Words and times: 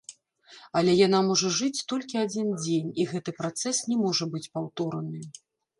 Але 0.79 0.95
яна 1.07 1.19
можа 1.27 1.51
жыць 1.59 1.85
толькі 1.93 2.23
адзін 2.25 2.47
дзень, 2.65 2.89
і 3.05 3.09
гэты 3.13 3.31
працэс 3.45 3.87
не 3.93 3.97
можа 4.05 4.23
быць 4.35 4.47
паўтораны. 4.57 5.19